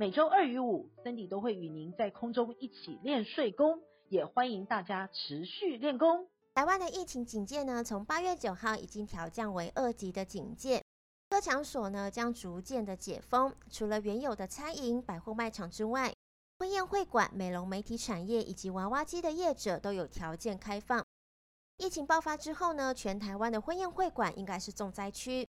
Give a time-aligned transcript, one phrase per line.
[0.00, 6.26] 每周二与五，Cindy 都会与您在空中一起练睡功，也欢迎大家持续练功。
[6.54, 10.82] 台湾的疫情警戒呢，从八月九号已经调降为二级的警戒，
[11.28, 16.10] 各场所呢将逐渐的解封，除了原有的餐饮、百货卖场之外。
[16.58, 21.04] 婚宴会馆、美容媒体产业以及娃娃机的业者都有条件开放。
[21.76, 25.46] 疫情爆发之后呢，全台湾的婚宴会馆应该是重灾区，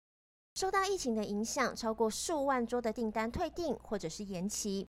[0.55, 4.87] 受到疫情的影响，超过数万桌的订单退订或者是延期。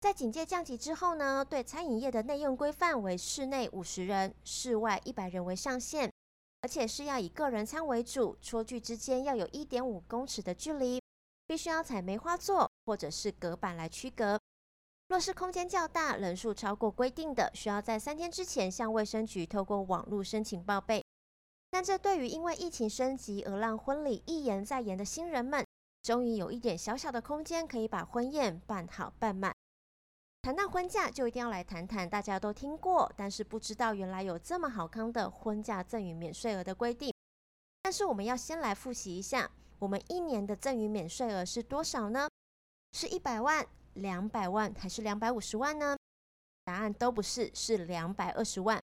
[0.00, 6.10] 在警戒降级之后呢，对餐饮业的内用规范为室内五十人、室外一百人为上限，
[6.62, 11.00] 而且是要以个人餐为主，桌距之间要有一点五公尺的距离，
[11.46, 14.40] 必须要采梅花座或者是隔板来区隔。
[15.08, 21.01] 若是空间较大，人数超过规定的，需要在三天之前向卫生局透过网络申请报备。
[21.72, 25.66] 但这对于因为疫情升级而让婚礼一延再延的新人们，
[26.02, 29.50] 终于有一点小小的空间可以把婚宴办好办满。
[30.42, 37.10] 谈到婚嫁，就一定要来谈谈大家都听过，但是不知道原来有这么好康的婚嫁赠与免税额的规定。
[37.80, 42.28] 但是我们要先来复习一下，我们一年的赠与免税额是多少呢？
[42.92, 43.66] 是一百万。
[43.94, 45.94] 两百万还是两百五十万呢？
[46.64, 48.80] 答案都不是，是两百二十万，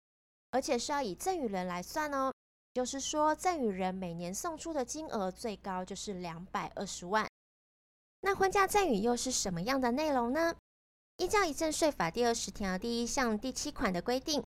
[0.52, 2.30] 而且是要以赠与人来算哦。
[2.78, 7.28] 就是说，赠与人每年送出的金额最高就是两百二十万。
[8.22, 10.54] 那婚嫁赠与又是什么样的内容呢？
[11.18, 14.44] 依照《遗赠税法》第二十条第一项第七款的规定，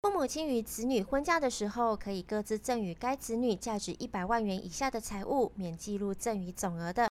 [0.00, 7.10] 父母亲与子女婚嫁的时候，可以各自赠与该子女价值一百万元以下的财物，免计入赠与总额的。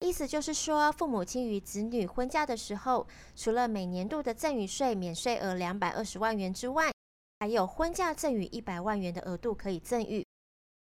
[0.00, 6.92] 意思就是说，父母亲与子女婚嫁的时候，除了每年度的赠与税免税额两百二十万元之外，
[7.38, 10.24] 还有婚嫁赠与一百万元的额度可以赠与，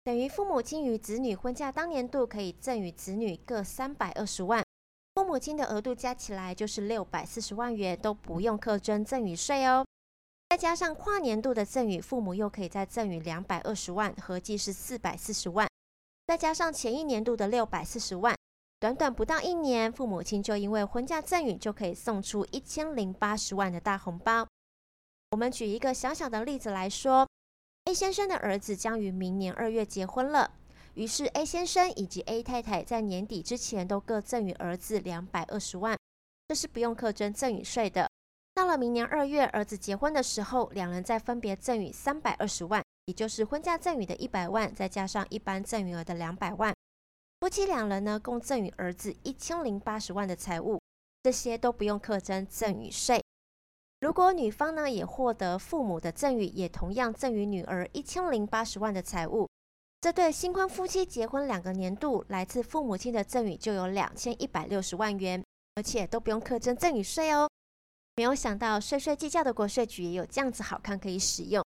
[0.03, 4.63] 等于父母亲与子女婚嫁当年度可以赠与子女各三百二十万，
[5.15, 9.85] 父母亲的额度加起来就是六百四十万元，都不用课征赠与税哦。
[10.49, 15.67] 再加上跨年度的赠与，父母又可以再赠与两百二十万，合计是四百四十万，
[16.27, 18.33] 再加上前一年度的六百四十万。
[18.79, 24.47] 短短不到一年，父母亲就因为婚嫁赠与就可以送出一千零八十万的大红包。
[25.35, 27.27] 我们举一个小小的例子来说
[27.83, 30.49] ，A 先生的儿子将于明年二月结婚了，
[30.93, 35.97] 于是 A 先生以及 A 太太在年底之前都各赠与儿子两百二十万，
[36.47, 38.09] 这是不用课征赠与税的。
[38.53, 46.73] 到了明年二月儿子结婚的时候，两人再分别赠与三百二十万，也就是婚嫁赠与的一百万，再加上一般赠与额的两百万。
[47.41, 50.79] 夫妻两人呢，共赠与儿子一千零八十万的财物，
[51.23, 53.21] 这些都不用课征赠与税。
[54.05, 59.49] 如果女方呢也获得父母的赠与，也同样赠与女儿一千零八十万的财物，
[59.99, 65.43] 这对新婚夫妻结婚两个年度来自父母亲的赠与就有两千一百六十万元，
[65.73, 67.49] 而且都不用课征赠与税哦。
[68.15, 71.65] 没有想到税税计较的国税局也有这样子好看可以使用。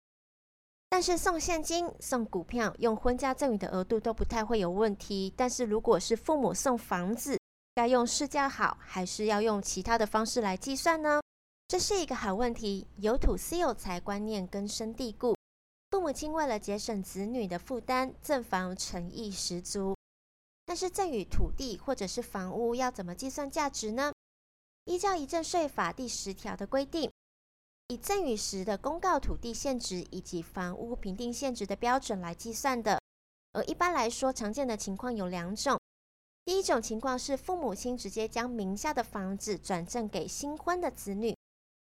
[0.88, 5.34] 但是送现金、送股票、用婚嫁赠与的额度都不太会有问题。
[5.37, 7.37] 但是如果是父母送房子，
[7.75, 11.20] 该用市价好，还是要用其他的方式来计算呢？
[11.69, 12.87] 这是一个好问题。
[12.97, 15.37] 有土私有财观念根深蒂固，
[15.91, 19.95] 父母亲为了节省子女的负担，赠房诚意十足。
[20.65, 24.11] 但是赠与土地或者是房屋要怎么计算价值呢？
[24.87, 27.12] 依照遗赠税法第十条的规定。
[27.89, 32.99] 以赠与时的公告土地现值以及房屋评定现值的标准来计算的。
[33.53, 35.79] 而一般来说，常见的情况有两种。
[36.47, 41.37] 第一种情况是父母亲直接将名下的房子转赠给新婚的子女，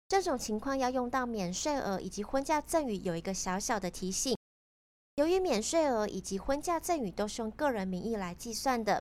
[0.08, 4.34] 这种情况要用到免税额以及婚嫁赠与有一个小小的提醒。
[5.16, 9.00] 由于免税额以及婚嫁赠与都是用个人名义来计算的。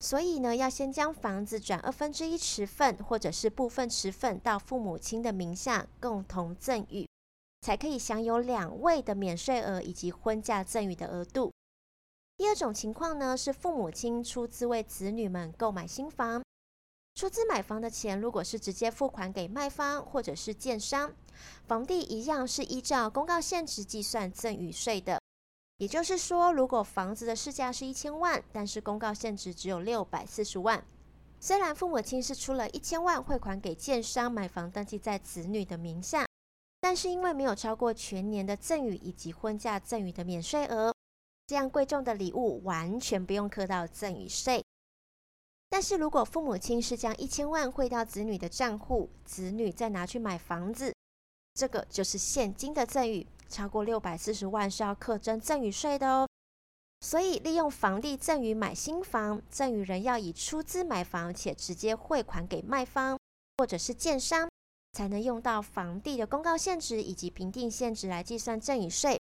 [0.00, 7.08] 所以呢，要先将房子转二分之一持份，或者是部分持份到父母亲的名下共同赠与，
[7.60, 11.52] 才可以享有两位的免税额以及婚嫁赠与的额度。
[12.36, 16.42] 第二种情况呢，是父母亲出资为子女们购买新房，
[17.22, 21.14] 出资买房的钱如果是直接付款给卖方或者是建商，
[21.68, 25.20] 房地一样是依照公告现值计算赠与税的。
[25.76, 30.84] 也就是说，如果房子的市价是一千万，但是公告现值只有六百四十万，
[31.38, 36.26] 虽然父母亲是出了一千万汇款给建商买房登记在子女的名下，
[36.80, 40.92] 但是因为没有超过全年的赠与以及婚嫁赠与的免税额，
[41.46, 44.61] 这样贵重的礼物完全不用课到赠与税。
[45.82, 50.94] 但是如果父母亲是将一千万汇到子女的账户，子女再拿去买房子，
[51.54, 56.28] 这个就是现金的赠与，超过六百四十万是要课征赠与税的哦。
[57.00, 63.18] 所以利用房地赠与买新房，赠与人要以出资买房且直接汇款给卖方
[63.58, 64.48] 或者是建商。
[64.92, 69.18] 才能用到房地的公告限值以及评定限值来计算赠与税。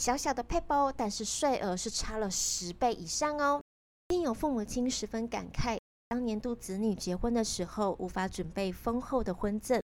[0.00, 3.62] 小小的撇步，但是税额是差了十倍以上哦。
[4.08, 9.82] 另有父母亲十分感慨，当年度子女结婚的时候无法准备丰厚的婚赠，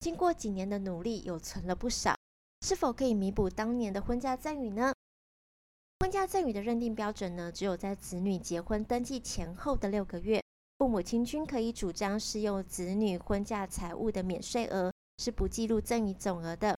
[0.00, 2.16] 经过几年的努力又存了不少，
[2.62, 4.92] 是否可以弥补当年的婚嫁赠与呢？
[6.00, 10.42] 婚嫁赠与的认定标准呢，只有在子女结婚登记前后的六个月。
[10.78, 16.76] 父母亲均可以主张适用子女婚嫁财物的免税额，是不计入赠与总额的。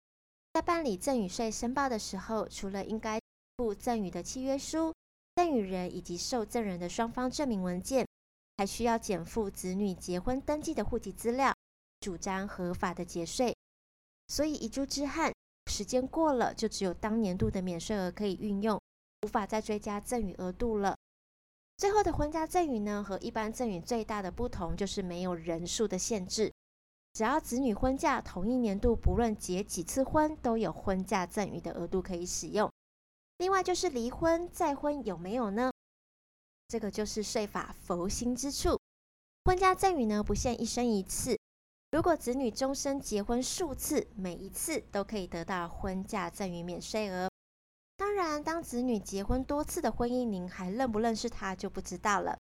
[0.55, 3.21] 在办理赠与税申报的时候，除了应该
[3.59, 4.91] 附赠与的契约书、
[5.37, 8.07] 赠与人以及受赠人的双方证明文件，
[8.61, 11.51] 还需要减负子女结婚登记的户籍资料，
[11.99, 13.57] 主张合法的节税。
[14.29, 15.33] 所以遗珠之憾，
[15.71, 18.79] 时间过了，就只有当年度的免税额可以运用，
[19.23, 20.95] 无法再追加赠与额度了。
[21.79, 26.53] 最后的婚嫁赠与呢，和一般赠与最大的不同就是没有人数的限制，
[27.15, 32.71] 只要子女婚嫁同一年度，不论结几次婚，都有婚嫁赠与的额度可以使用。
[33.39, 35.71] 另外就是离婚再婚有没有呢？
[36.71, 38.79] 这个就是税法佛心之处。
[39.45, 41.37] 婚嫁赠与呢，不限一生一次，
[41.91, 47.29] 如果子女终身结婚数次，每一次都可以得到婚嫁赠与免税额。
[47.97, 52.39] 当然，当子女结婚多次的婚姻，您还认不认识他就不知道了。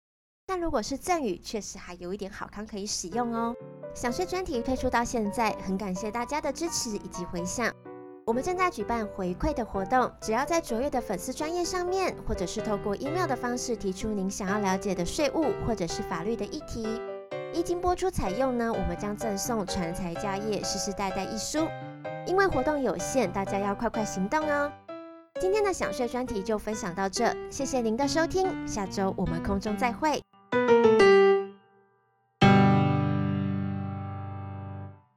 [0.45, 3.56] 但如果是赠与，确实还有一点好康可以使用哦。
[3.95, 7.74] 享税专题推出到现在，很感谢大家的支持以及回响。
[8.27, 17.01] 我们正在举办回馈的活动，只要在卓越的粉丝专页上面，或者是透过 email 的方式提出您想要了解的税务或者是法律的议题，
[17.53, 21.69] 一经播出采用呢，我们将赠送《传财家业世世代代》一书。
[22.25, 24.69] 因为活动有限，大家要快快行动哦。
[25.39, 30.21] 今天的享税专题就分享到这，谢谢您的收听，下周我们空中再会。